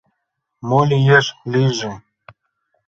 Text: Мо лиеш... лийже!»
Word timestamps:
Мо 0.67 0.79
лиеш... 0.89 1.25
лийже!» 1.51 1.91